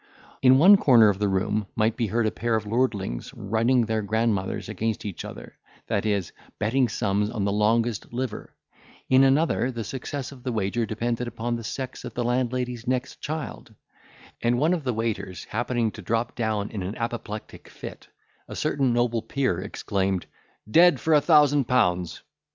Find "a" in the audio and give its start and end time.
2.25-2.31, 18.47-18.55, 21.13-21.21